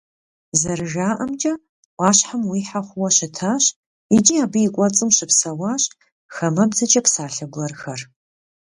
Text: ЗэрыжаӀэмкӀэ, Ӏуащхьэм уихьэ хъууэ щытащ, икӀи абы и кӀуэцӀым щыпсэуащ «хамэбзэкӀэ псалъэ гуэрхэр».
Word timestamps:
ЗэрыжаӀэмкӀэ, 0.59 1.53
Ӏуащхьэм 1.95 2.41
уихьэ 2.49 2.81
хъууэ 2.87 3.09
щытащ, 3.15 3.63
икӀи 4.15 4.35
абы 4.43 4.59
и 4.67 4.69
кӀуэцӀым 4.73 5.09
щыпсэуащ 5.15 5.83
«хамэбзэкӀэ 6.33 7.01
псалъэ 7.05 7.45
гуэрхэр». 7.53 8.01